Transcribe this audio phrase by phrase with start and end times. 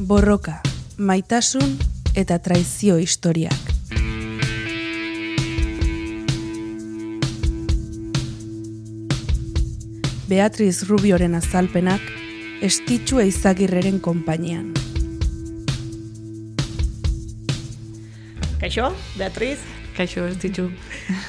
[0.00, 0.62] Borroka,
[0.96, 1.74] maitasun
[2.16, 3.52] eta traizio historiak.
[10.30, 12.00] Beatriz Rubioren azalpenak
[12.64, 14.72] estitxu eizagirreren konpainian.
[18.60, 19.58] Kaixo, Beatriz.
[19.98, 20.70] Kaixo, ez ditu.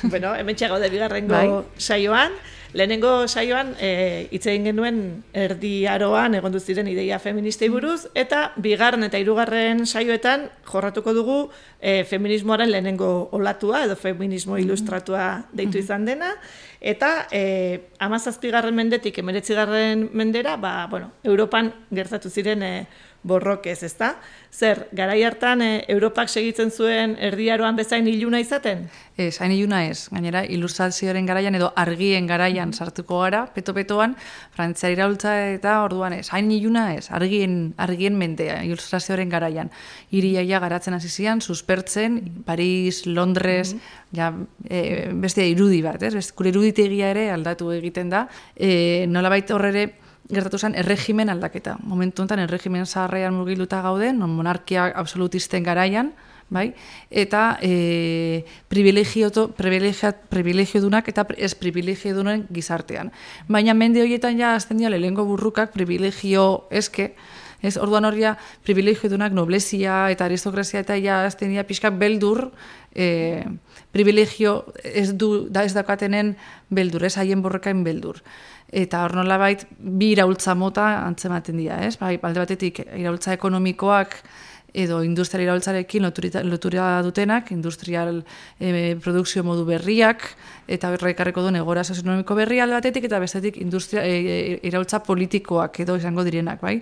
[0.03, 1.49] bueno, hemen txago de bigarrengo Bai.
[1.75, 2.31] saioan.
[2.73, 4.99] Lehenengo saioan e, hitz egin genuen
[5.35, 11.37] erdi aroan egon ziren ideia feministei buruz, eta bigarren eta hirugarren saioetan jorratuko dugu
[11.81, 16.31] e, feminismoaren lehenengo olatua, edo feminismo ilustratua deitu izan dena,
[16.79, 22.87] eta e, amazazpigarren mendetik emeretzigarren mendera, ba, bueno, Europan gertatu ziren e,
[23.23, 24.15] borrokez, ezta?
[24.51, 28.87] Zer, garai hartan e, Europak segitzen zuen erdiaroan bezain iluna izaten?
[29.15, 30.07] Ez, hain iluna ez.
[30.11, 34.15] Gainera, ilustrazioaren garaian edo argien garaian sartuko gara, peto-petoan,
[34.55, 36.27] frantzia iraultza eta orduan ez.
[36.33, 39.71] Hain iluna ez, argien, argien mentea, ilustrazioaren garaian.
[40.11, 43.75] Iriaia garatzen hasi zian, suspertzen, Paris, Londres,
[44.17, 44.33] ja,
[44.67, 46.15] e, beste irudi bat, ez?
[46.17, 48.25] Beste, gure iruditegia ere aldatu egiten da.
[48.55, 49.91] E, nolabait horrere,
[50.31, 51.77] gertatu zen erregimen aldaketa.
[51.83, 56.13] Momentu honetan erregimen zaharrean murgiluta gaude, non monarkia absolutisten garaian,
[56.51, 56.73] bai?
[57.09, 63.11] Eta e, privilegio privilegiodunak eta ez privilegiodunen gizartean.
[63.47, 67.13] Baina mende horietan ja azten dira lehengo burrukak privilegio eske,
[67.61, 72.47] Ez, orduan horria privilegiodunak noblezia eta aristokrazia eta ja azten dira pixka beldur,
[72.95, 73.43] e,
[73.91, 76.35] privilegio ez du da ez dakatenen
[76.69, 78.21] beldur, ez haien borrekain beldur.
[78.71, 81.97] Eta hor nolabait bi iraultza mota antzematen dira, ez?
[81.99, 84.15] Bai, alde batetik iraultza ekonomikoak
[84.73, 88.23] edo industrial iraultzarekin lotura, dutenak, industrial
[88.59, 90.23] e, produkzio modu berriak,
[90.71, 95.97] eta berrekarreko duen egora sozionomiko berri alde batetik, eta bestetik industria, e, iraultza politikoak edo
[95.99, 96.79] izango direnak, bai?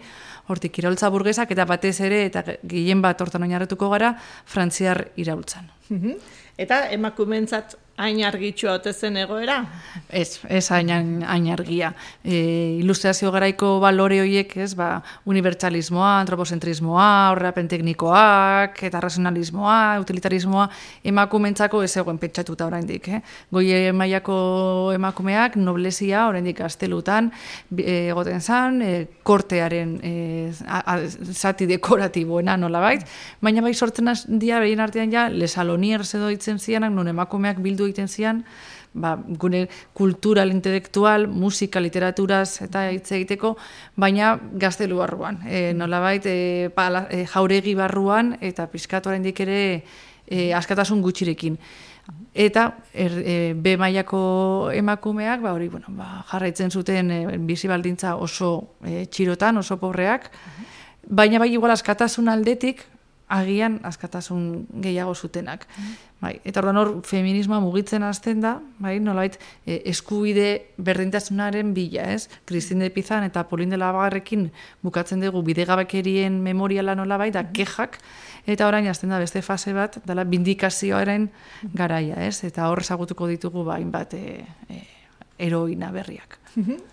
[0.49, 5.69] Hortik, iraultza burgesak eta batez ere, eta gehien bat hortan oinarretuko gara, frantziar iraultzan.
[6.59, 9.57] Eta emakumentzat hain argitxua ote zen egoera?
[10.07, 10.89] Ez, ez hain,
[11.51, 11.91] argia.
[12.23, 20.69] E, ilustrazio garaiko balore horiek, ez, ba, unibertsalismoa, antropozentrismoa, horreapen teknikoak, eta razionalismoa, utilitarismoa,
[21.11, 23.21] emakumentzako ez egoen pentsatuta oraindik, eh?
[23.51, 24.39] Goi mailako
[24.95, 27.31] emakumeak, noblezia oraindik gaztelutan,
[27.75, 28.93] e, egoten zan, e,
[29.27, 30.13] kortearen e,
[30.66, 30.97] a, a,
[31.35, 33.03] zati dekoratiboena nolabait,
[33.43, 34.07] baina bai sortzen
[34.39, 38.44] dia behien artean ja, lesaloniers edo itzen zianak, non emakumeak bildu egiten zian,
[38.94, 43.55] ba, gune kultural, intelektual, musika, literaturaz eta hitz egiteko,
[44.00, 45.41] baina gaztelu barruan.
[45.45, 49.83] E, nolabait, e, pala, e, jauregi barruan eta piskatuaren ere
[50.28, 51.57] e, askatasun gutxirekin.
[52.33, 58.16] Eta er, e, B mailako emakumeak, ba, hori, bueno, ba, jarraitzen zuten e, bizi baldintza
[58.16, 60.29] oso e, txirotan, oso pobreak,
[61.09, 62.85] baina bai igual askatasun aldetik,
[63.29, 65.67] agian askatasun gehiago zutenak.
[66.19, 72.28] Bai, eta orduan hor feminismoa mugitzen hasten da, bai, nolabait e, eskubide berdintasunaren bila, ez?
[72.50, 74.50] Kristin de Pizan eta Polin de Labarrekin
[74.84, 78.01] bukatzen dugu bidegabekerien memoriala nolabait da kejak
[78.50, 81.29] eta orain hasten da beste fase bat dela bindikazioaren
[81.72, 82.44] garaia, ez?
[82.44, 84.84] Eta hor ezagutuko ditugu bain bat e, e,
[85.38, 86.38] heroina berriak.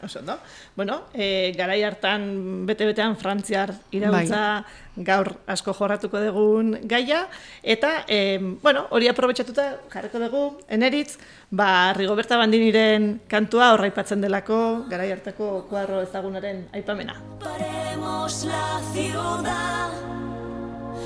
[0.02, 0.38] Oso, no?
[0.76, 4.64] Bueno, e, garai hartan bete-betean frantziar irautza
[4.96, 7.26] gaur asko jorratuko dugun gaia,
[7.62, 11.18] eta, e, bueno, hori aprobetsatuta jarriko dugu, eneritz,
[11.50, 17.20] ba, Rigoberta Bandiniren kantua horraipatzen delako, garai hartako kuadro ezagunaren aipamena.
[17.40, 19.90] Paremos la ciudad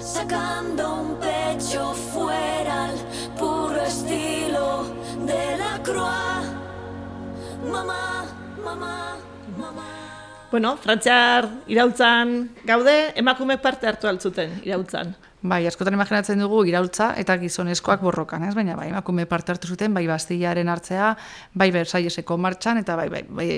[0.00, 2.96] sacando un pecho fuera al
[3.38, 4.84] puro estilo
[5.26, 6.46] de la croix.
[7.70, 8.26] Mamá,
[10.50, 15.12] Bueno, frantziar irautzan gaude, emakumeek parte hartu altzuten irautzan.
[15.40, 18.50] Bai, askotan imaginatzen dugu iraultza eta gizonezkoak borrokan, ez?
[18.52, 21.14] Baina bai, emakume parte hartu zuten, bai Bastillaren hartzea,
[21.54, 23.48] bai Versailleseko martxan eta bai, bai, bai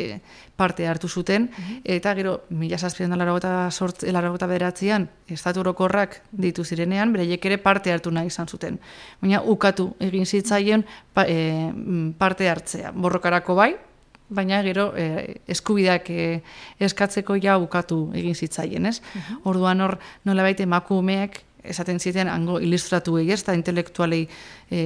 [0.54, 1.48] parte hartu zuten
[1.82, 8.78] eta gero 1789 bederatzean estatu orokorrak ditu zirenean, bereiek ere parte hartu nahi izan zuten.
[9.20, 11.72] Baina ukatu egin zitzaien pa, e,
[12.18, 12.92] parte hartzea.
[12.94, 13.72] Borrokarako bai,
[14.34, 16.26] baina gero e, eskubideak e,
[16.80, 19.00] eskatzeko ja ukatu egin zitzaien, ez?
[19.44, 24.24] Orduan hor nolabait emakumeek esaten ziten hango ilustratuei, ez da intelektualei
[24.70, 24.80] e,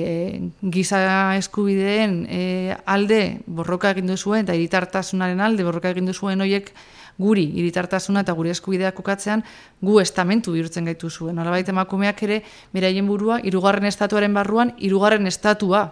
[0.72, 0.98] giza
[1.38, 2.42] eskubideen e,
[2.84, 6.72] alde borroka egin zuen eta iritartasunaren alde borroka egin zuen hoiek
[7.18, 9.42] guri iritartasuna eta gure eskubideak ukatzean
[9.80, 11.36] gu estamentu bihurtzen gaitu zuen.
[11.36, 12.42] Nolabait emakumeak ere
[12.74, 15.86] beraien burua hirugarren estatuaren barruan hirugarren estatua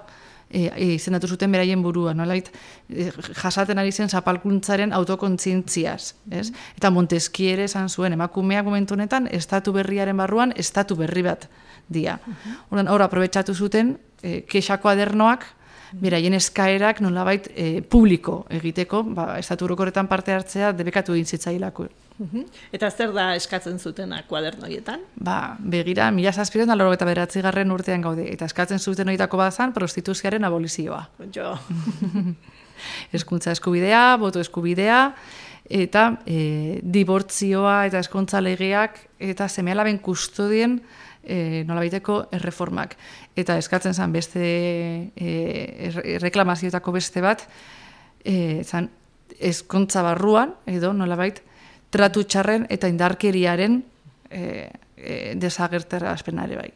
[0.54, 2.50] e, e, izendatu zuten beraien burua, nolait,
[2.88, 3.10] e,
[3.40, 6.46] jasaten ari zen zapalkuntzaren autokontzientziaz, ez?
[6.78, 11.48] Eta Montesquieu ere esan zuen, emakumeak momentu honetan, estatu berriaren barruan, estatu berri bat
[11.88, 12.20] dia.
[12.70, 15.48] Horren, hor, aprobetsatu zuten, e, kexako adernoak,
[16.00, 21.88] beraien eskaerak nolabait e, publiko egiteko, ba, estatu horretan parte hartzea debekatu egin zitzailako.
[22.18, 22.44] Mhm.
[22.72, 25.00] Eta zer da eskatzen zutena kuadernoietan?
[25.16, 29.72] Ba, begira, mila zazpiren da eta beratzi garren urtean gaude, eta eskatzen zuten horietako bazan
[29.72, 31.08] prostituziaren abolizioa.
[31.34, 31.58] Jo.
[33.12, 35.14] Eskuntza eskubidea, boto eskubidea,
[35.68, 40.82] eta e, dibortzioa eta eskontza legeak, eta semealaben kustodien
[41.26, 42.96] e, nolabaiteko erreformak.
[43.36, 44.44] Eta eskatzen zen beste
[45.16, 47.46] e, reklamazioetako beste bat,
[48.24, 48.90] e, zan,
[49.40, 51.40] eskontza barruan, edo nolabait,
[51.94, 53.82] tratu txarren eta indarkeriaren
[54.30, 54.40] e,
[54.96, 56.70] e, desagertera aspenare bai.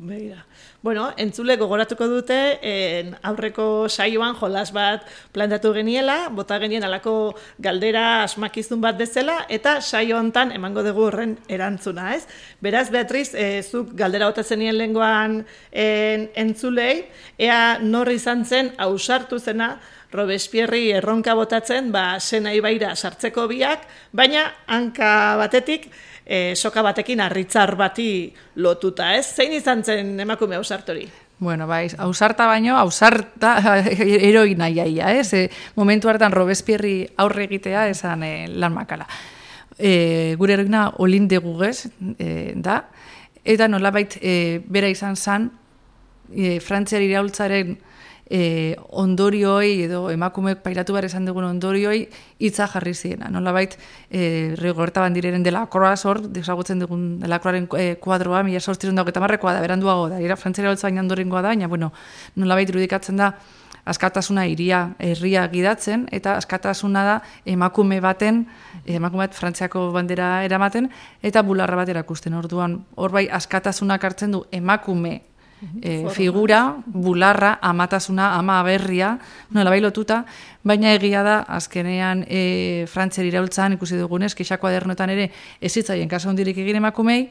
[0.00, 0.46] Begira.
[0.80, 5.04] Bueno, entzule gogoratuko dute en aurreko saioan jolas bat
[5.34, 11.36] plantatu geniela, bota genien alako galdera asmakizun bat bezala eta saio hontan emango dugu horren
[11.52, 12.24] erantzuna, ez?
[12.64, 17.02] Beraz Beatriz, e, zuk galdera bota zenien lengoan en, entzulei,
[17.36, 19.74] ea norri izan zen ausartu zena
[20.10, 23.84] Robespierri erronka botatzen, ba, sena ibaira sartzeko biak,
[24.16, 25.90] baina hanka batetik,
[26.30, 28.30] e, soka batekin arritzar bati
[28.62, 29.26] lotuta, ez?
[29.34, 31.08] Zein izan zen emakume ausartori?
[31.40, 33.56] Bueno, bai, ausarta baino, ausarta
[34.28, 35.32] heroina iaia, ez?
[35.34, 39.08] E, momentu hartan Robespierri aurre egitea esan e, lan makala.
[39.74, 41.88] E, gure eroina olinde gugez,
[42.18, 42.84] e, da,
[43.42, 45.50] eta nolabait e, bera izan zan,
[46.30, 47.74] e, frantziari iraultzaren
[48.30, 52.04] e, ondorioi edo emakumeek pairatu behar esan dugun ondorioi
[52.38, 53.28] hitza jarri ziena.
[53.30, 53.76] Nola bait,
[54.08, 59.10] e, rigorta bandireren dela akroa zor, desagutzen dugun dela akroaren e, kuadroa, mila sortzirun dago
[59.10, 61.92] eta marrekoa da, beranduago da, era frantzera holtza baina ondorengoa da, baina, bueno,
[62.36, 63.34] nola bait irudikatzen da,
[63.90, 67.16] askatasuna iria herria gidatzen eta askatasuna da
[67.48, 68.44] emakume baten
[68.84, 70.90] emakume bat frantziako bandera eramaten
[71.22, 75.20] eta bularra bat erakusten orduan hor bai askatasunak hartzen du emakume
[75.82, 79.18] e, figura, bularra, amatasuna, ama aberria,
[79.50, 80.24] nola bai lotuta,
[80.64, 85.30] baina egia da, azkenean e, frantzer iraultzan, ikusi dugunez, kexako adernotan ere,
[85.60, 87.28] ez zitzaien kaso hondirik egin emakumei,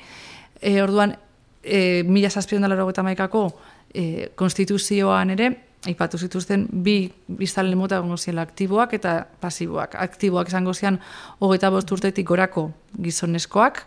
[0.61, 1.15] e, orduan,
[1.63, 3.49] e, mila zazpion dala maikako,
[3.93, 5.51] e, konstituzioan ere,
[5.87, 9.95] ipatu zituzten bi biztalen mota egongo aktiboak eta pasiboak.
[9.95, 10.99] Aktiboak izango zian
[11.39, 13.85] hogeita bost urtetik gorako gizoneskoak,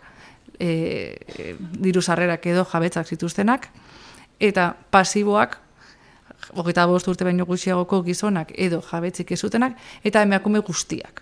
[0.59, 0.67] e,
[1.37, 3.69] e, diru sarrerak edo jabetzak zituztenak,
[4.39, 5.59] eta pasiboak
[6.55, 11.21] hogeita bost urte baino gutxiagoko gizonak edo jabetzik ezutenak, eta emakume guztiak.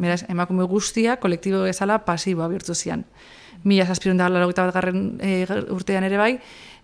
[0.00, 3.04] Beraz, emakume guztiak kolektibo bezala pasiboa birtu zian.
[3.64, 6.38] Mila zazpirun da bat garren e, urtean ere bai,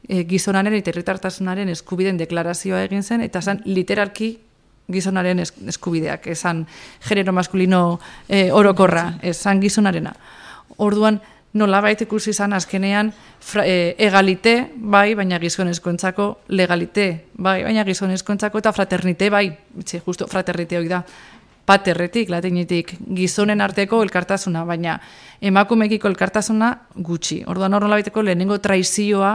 [0.09, 4.39] e, gizonaren eta herritartasunaren eskubiden deklarazioa egin zen, eta zan literalki
[4.89, 6.67] gizonaren eskubideak, esan
[7.09, 10.15] genero maskulino e, orokorra, esan gizonarena.
[10.77, 11.21] Orduan,
[11.55, 18.61] nola baita ikusi izan azkenean fra, e, egalite, bai, baina gizonezkoentzako legalite, bai, baina gizonezkoentzako
[18.61, 19.47] eta fraternite, bai,
[19.81, 21.03] itxe, justo fraternite hori da,
[21.69, 24.97] paterretik, latinetik, gizonen arteko elkartasuna, baina
[25.45, 26.71] emakumekiko elkartasuna
[27.05, 27.43] gutxi.
[27.47, 29.35] Orduan hor nola baiteko lehenengo traizioa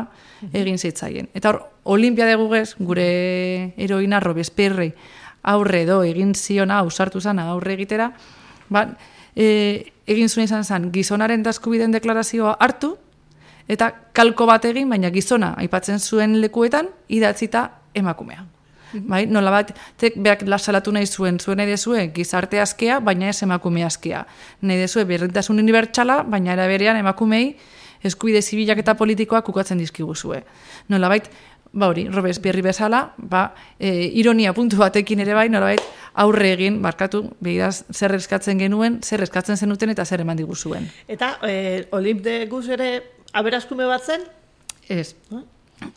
[0.49, 1.29] egin zitzaien.
[1.37, 1.61] Eta hor,
[1.93, 3.05] olimpia gugez, gure
[3.77, 4.93] heroina Robespierre
[5.43, 8.09] aurre do egin ziona, ausartu zana aurre egitera,
[8.69, 8.87] ba,
[9.35, 12.95] e, egin zuen izan zen gizonaren daskubiden deklarazioa hartu,
[13.67, 18.45] eta kalko bat egin, baina gizona aipatzen zuen lekuetan, idatzita emakumea.
[18.93, 19.07] Mhm.
[19.09, 23.41] Bai, nola bat, tek beak lasalatu nahi zuen, zuen nahi dezue gizarte askea, baina ez
[23.41, 24.25] emakume askea.
[24.61, 27.55] Nahi dezue berrentasun unibertsala, baina era berean emakumei
[28.03, 30.43] eskubide zibilak eta politikoak ukatzen dizkigu zue.
[30.89, 31.29] Nola bait,
[31.73, 33.47] ba hori, Robespierre bezala, ba,
[33.79, 35.81] e, ironia puntu batekin ere bai, norabait,
[36.21, 40.85] aurre egin, barkatu, begiraz, zer eskatzen genuen, zer eskatzen zenuten eta zer eman diguzuen.
[41.09, 42.91] Eta, e, Olimp de Guz ere,
[43.33, 44.27] aberazkume bat zen?
[44.87, 45.15] Ez.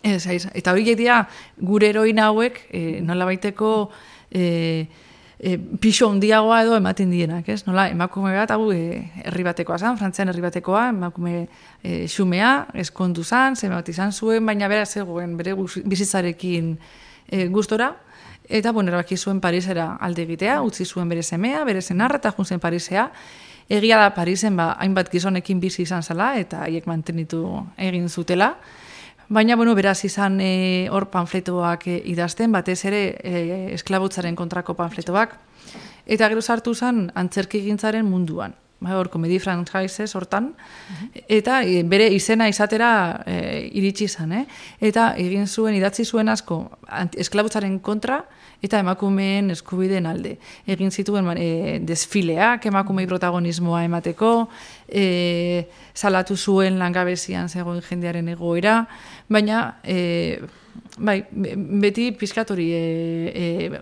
[0.02, 0.46] Ez, ez.
[0.56, 1.20] Eta hori dira,
[1.60, 3.90] gure heroina hauek, e, nola baiteko,
[4.32, 4.86] e,
[5.38, 7.62] e, pixo handiagoa edo ematen dienak, ez?
[7.66, 11.46] Nola, emakume bat, hau, e, herri batekoa zan, frantzian herri batekoa, emakume
[11.82, 16.76] e, xumea, eskondu zan, zeme izan zuen, baina bera zegoen, bere bizitzarekin
[17.28, 17.92] e, gustora,
[18.48, 22.60] eta, bueno, erabaki zuen Parisera alde egitea, utzi zuen bere semea, bere zenarra, eta juntzen
[22.60, 23.10] Parisea,
[23.68, 27.42] egia da Parisen, ba, hainbat gizonekin bizi izan zala, eta haiek mantenitu
[27.76, 28.54] egin zutela,
[29.28, 33.40] Baina, bueno, beraz izan e, hor panfletoak e, idazten, batez ere e,
[33.74, 35.34] esklabutzaren kontrako panfletoak,
[36.06, 38.54] eta gero sartu zen antzerki gintzaren munduan.
[38.80, 40.50] Ba, hor, komedi franchises hortan,
[41.28, 42.90] eta e, bere izena izatera
[43.26, 43.36] e,
[43.78, 44.44] iritsi izan, eh?
[44.84, 46.60] eta egin zuen, idatzi zuen asko,
[47.16, 48.22] esklabutzaren kontra,
[48.64, 50.36] eta emakumeen eskubideen alde.
[50.68, 54.32] Egin zituen e, desfileak, emakumei protagonismoa emateko,
[54.88, 58.78] e, salatu zuen langabezian zegoen jendearen egoera,
[59.28, 60.40] baina e,
[60.98, 61.56] bai, be-
[61.86, 62.86] beti pizkatori e,
[63.32, 63.80] e,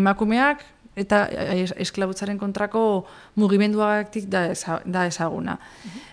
[0.00, 0.64] emakumeak
[1.00, 3.06] eta es- esklabutzaren kontrako
[3.40, 5.58] mugimenduagatik da, eza, da ezaguna.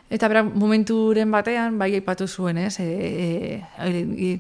[0.10, 4.40] Eta bera, momenturen batean, bai aipatu zuen, ez, e, e,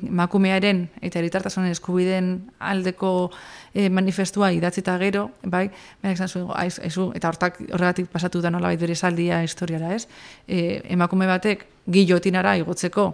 [1.01, 3.32] eta eritartasunen eskubideen aldeko
[3.74, 5.68] e, manifestua idatzita gero, bai,
[6.01, 10.08] berak esan zuen, aiz, aizu, eta hortak horregatik pasatu da nolabait bere saldia historiara, ez,
[10.48, 13.10] e, emakume batek gillotinara igotzeko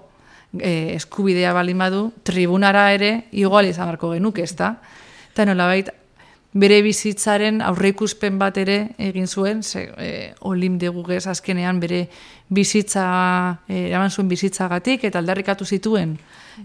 [0.59, 4.75] e, eskubidea baldin badu, tribunara ere igual izan beharko genuke, ez da?
[5.33, 5.89] Eta nolabait,
[6.53, 10.10] bere bizitzaren aurreikuspen bat ere egin zuen, ze, e,
[10.45, 12.05] olim degugez azkenean bere
[12.53, 13.05] bizitza,
[13.67, 16.17] e, eraman zuen bizitzagatik, eta aldarrikatu zituen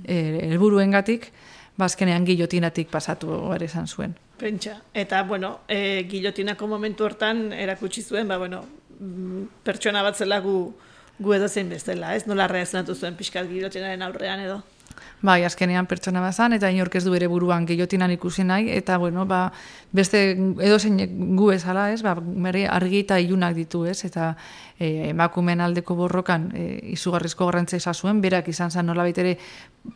[0.04, 0.18] e,
[0.50, 1.30] helburuengatik,
[1.78, 4.14] ba azkenean gillotinatik pasatu ere izan zuen.
[4.38, 4.76] Pentsa.
[4.94, 8.64] Eta, bueno, e, gilotinako momentu hortan erakutsi zuen, ba, bueno,
[9.00, 10.58] mm, pertsona bat zela gu,
[11.18, 12.26] gu edo zein bezala, ez?
[12.26, 14.60] Nola reazionatu zuen pixkat gilotinaren aurrean edo.
[15.22, 19.26] Bai, azkenean pertsona bazan, eta inork ez du bere buruan gehiotinan ikusi nahi, eta, bueno,
[19.26, 19.52] ba,
[19.92, 21.00] beste edozein
[21.36, 24.36] gu ezala, ez, ba, merri argi eta ilunak ditu, ez, eta
[24.78, 29.32] e, emakumeen aldeko borrokan e, izugarrizko garrantzia izan zuen, berak izan zen nolabait ere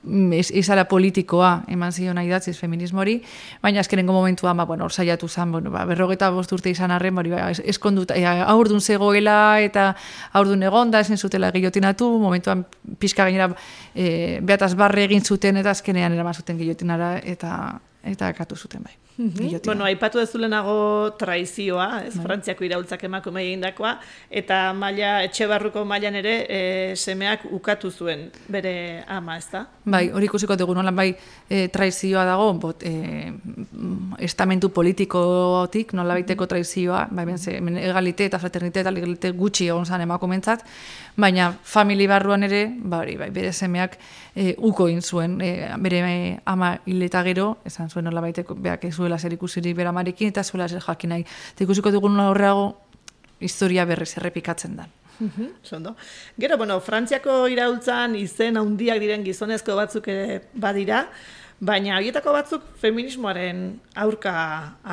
[0.02, 3.20] mm, iz- izala politikoa eman zion nahi datziz feminismori,
[3.62, 7.14] baina azkenengo momentuan, ba, bueno, hor saiatu zen, bueno, ba, berrogeta bost urte izan arren,
[7.14, 9.92] bari, ba, es- eskondut, e, aurdun zegoela, eta
[10.32, 12.66] aurdun egonda, ezin zutela gillotinatu, momentuan
[12.98, 13.52] pixka gainera
[13.94, 17.52] e, beataz barre egin zuten, eta azkenean eraman zuten gillotinara, eta
[18.12, 18.96] eta katu zuten bai.
[19.16, 19.60] Gillotina.
[19.64, 23.92] Bueno, aipatu ez lehenago traizioa, ez, Frantziako iraultzak emakume egindakoa,
[24.30, 26.60] eta maila, etxe barruko mailan ere e,
[26.96, 29.66] semeak ukatu zuen bere ama, ez da?
[29.84, 36.16] Bai, hori ikusiko dugu nola bai e, traizioa dago, bot, e, mm, estamentu politikotik nola
[36.16, 40.64] baiteko traizioa, bai, ben, ze, hemen egalite eta fraternite eta legalite gutxi egon zan emakumentzat,
[41.20, 43.98] baina famili barruan ere, ba, hori, bai, bere semeak
[44.34, 46.02] e, uko egin zuen, e, bere
[46.48, 50.32] ama hil eta gero, esan zuen nola baiteko, beak ez zuela zer ikusirik bere amarekin,
[50.32, 51.28] eta zuela zer jakin nahi.
[51.54, 52.66] Eta ikusiko dugu nola horreago,
[53.42, 54.88] historia berriz errepikatzen da.
[55.62, 55.94] Zondo.
[56.40, 61.04] Gero, bueno, Frantziako iraultzan izen handiak diren gizonezko batzuk ere badira,
[61.62, 63.58] baina horietako batzuk feminismoaren
[64.02, 64.32] aurka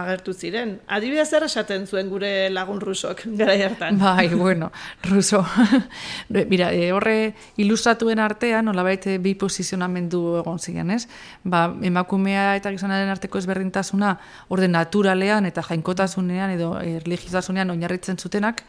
[0.01, 0.75] agertu ziren.
[0.85, 3.97] Adibidez zer esaten zuen gure lagun rusok gara hartan.
[3.97, 4.69] Bai, bueno,
[5.09, 5.41] ruso.
[6.51, 11.07] Mira, e, horre ilustratuen artean, nolabait eh, bi posizionamendu egon ziren, ez?
[11.43, 14.13] Ba, emakumea eta gizonaren arteko ezberdintasuna
[14.53, 18.61] orde naturalean eta jainkotasunean edo e, religiosunean oinarritzen zutenak,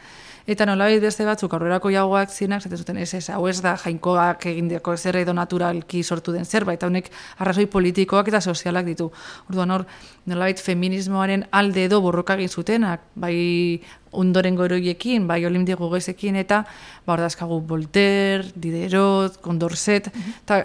[0.51, 4.49] eta nolabait beste batzuk aurrerako jagoak zirenak, zaten zuten, ez, ez, hau ez da jainkoak
[4.51, 9.11] egindeko zer edo naturalki sortu den zerbait, honek arrazoi politikoak eta sozialak ditu.
[9.49, 9.85] Orduan hor,
[10.27, 13.37] nolabait feminismoaren alde edo borroka egin zutenak, bai
[14.11, 20.11] ondoren goroiekin, bai olimdi gogezekin, eta ba, hor dazkagu Voltaire, Diderot, Condorcet,
[20.43, 20.65] eta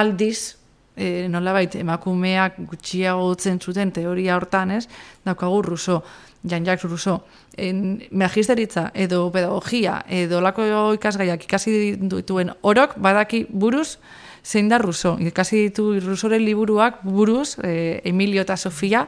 [0.00, 0.56] aldiz,
[0.96, 4.86] e, nolabait emakumeak gutxiago zen zuten teoria hortan, ez?
[5.28, 6.00] Daukagu Rousseau,
[6.42, 7.20] Jean-Jacques Rousseau,
[7.56, 10.64] en magisteritza edo pedagogia edo lako
[10.96, 13.98] ikasgaiak ikasi dituen orok badaki buruz
[14.44, 15.18] zein da Rousseau.
[15.20, 19.06] Ikasi ditu Rousseauren liburuak buruz, e, Emilio eta Sofia,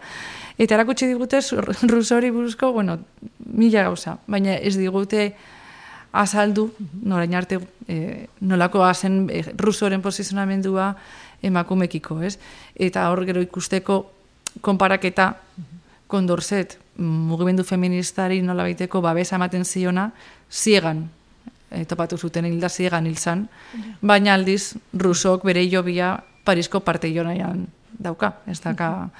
[0.58, 1.40] eta erakutsi digute
[1.88, 2.98] Rousseauri buruzko, bueno,
[3.46, 5.32] mila gauza, baina ez digute
[6.12, 6.68] azaldu,
[7.02, 7.58] norain arte
[7.88, 10.94] e, nolako zen e, Rousseauren posizionamendua
[11.42, 12.38] emakumekiko, ez?
[12.76, 14.04] Eta hor gero ikusteko
[14.60, 15.32] konparaketa
[16.06, 20.10] kondorset mugimendu feministari nola baiteko babesa ematen ziona,
[20.50, 21.06] ziegan,
[21.70, 23.46] e, topatu zuten hilda ziegan hilzan,
[24.00, 27.66] baina aldiz Rusok bere jobia Parisko parte jonaian
[28.02, 29.10] dauka, ez daka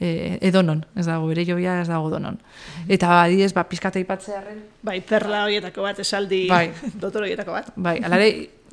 [0.00, 2.38] e, edonon, ez dago bere jobia ez dago donon.
[2.88, 6.66] Eta adiez, ba, pizkata ipatzearen, Bai, perla horietako bat, esaldi Bai.
[7.02, 7.70] dotor horietako bat.
[7.76, 8.30] Bai, alare,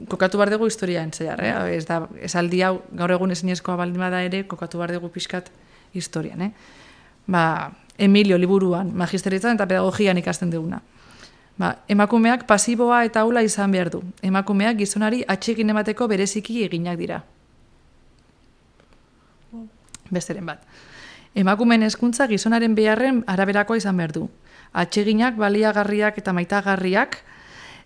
[0.09, 1.53] kokatu behar dugu historia entzeiar, eh?
[1.77, 5.51] Ez da, esaldi hau, gaur egun ezinezkoa baldin bada ere, kokatu behar dugu pixkat
[5.93, 6.51] historian, eh?
[7.31, 7.45] Ba,
[8.01, 10.81] Emilio liburuan, magisteritzan eta pedagogian ikasten duguna.
[11.61, 14.01] Ba, emakumeak pasiboa eta aula izan behar du.
[14.25, 17.19] Emakumeak gizonari atxegin emateko bereziki eginak dira.
[20.09, 20.65] Besteren bat.
[21.37, 24.25] Emakumeen hezkuntza gizonaren beharren araberakoa izan behar du.
[24.73, 27.21] Atseginak, baliagarriak eta maitagarriak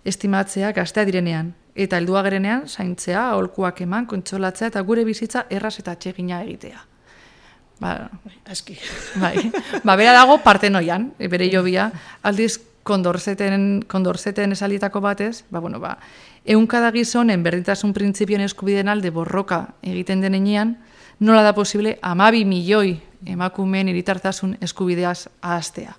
[0.05, 1.53] estimatzea gaztea direnean.
[1.75, 6.86] Eta heldua gerenean, zaintzea, aholkuak eman, kontsolatzea eta gure bizitza erraz eta atsegina egitea.
[7.79, 8.10] Ba,
[8.48, 8.77] Aski.
[9.20, 9.51] bai.
[9.84, 11.91] ba, bera dago partenoian, bere jobia,
[12.24, 15.98] aldiz kondorzeten, kondorzeten esalitako batez, ba, bueno, ba,
[16.46, 20.77] eunkada gizonen berdintasun printzipioen eskubideen alde borroka egiten denean,
[21.20, 25.96] nola da posible amabi milioi emakumeen iritartasun eskubideaz ahaztea.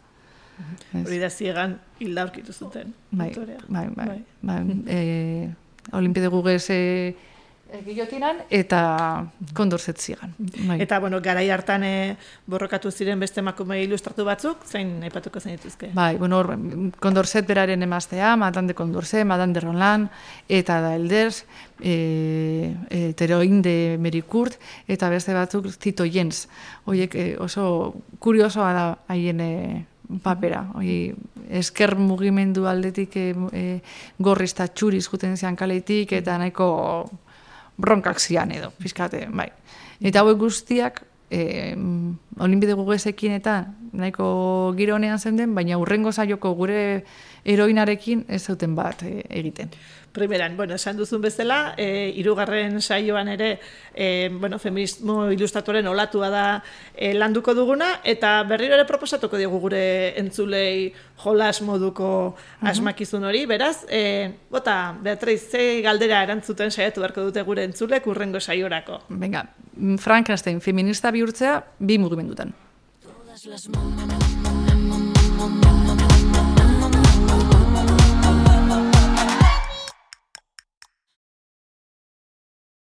[0.96, 2.94] Hori da ziegan hilda aurkitu zuten.
[3.10, 3.58] Bai, autorea.
[3.68, 5.48] bai, bai, bai, e,
[5.92, 7.16] Olimpide gugez e,
[7.84, 10.34] gilotinan eta kondorzet zigan.
[10.38, 10.78] Bai.
[10.82, 11.94] Eta, bueno, garai hartan e,
[12.46, 15.90] borrokatu ziren beste emakume ilustratu batzuk, zein aipatuko zen dituzke.
[15.94, 16.52] Bai, bueno, hor,
[17.02, 20.08] Condorcet beraren emaztea, Madame de Condorcet, Madame de Roland,
[20.48, 21.44] eta da Elders,
[21.80, 26.46] e, e, Teroin de Merikurt, eta beste batzuk Tito Jens.
[26.86, 29.52] Hoiek e, oso kuriosoa da haien e,
[30.22, 30.68] papera.
[30.78, 31.14] Hoi,
[31.50, 33.66] esker mugimendu aldetik e, e,
[34.18, 36.68] gorriz eta txuriz juten zian kaletik, eta nahiko
[37.76, 39.50] bronkak zian edo, pizkate, bai.
[40.00, 41.74] Eta hauek guztiak, e,
[42.38, 43.66] olimpide gugezekin eta
[43.96, 47.04] nahiko gironean zenden, baina urrengo saioko gure
[47.46, 49.70] eroinarekin ez zuten bat e, egiten.
[50.16, 53.50] Primeran, bueno, esan duzun bezala, e, irugarren saioan ere,
[53.92, 56.44] e, bueno, feminismo ilustratoren olatua da
[56.94, 59.82] e, landuko duguna, eta berriro ere proposatuko diogu gure
[60.16, 62.08] entzulei jolas moduko
[62.64, 68.40] asmakizun hori, beraz, e, bota, Beatriz, ze galdera erantzuten saiatu beharko dute gure entzulek urrengo
[68.40, 69.02] saiorako.
[69.10, 69.44] Venga,
[70.00, 72.54] Frankenstein feminista bihurtzea bi mugimendutan.
[73.04, 73.68] Todas las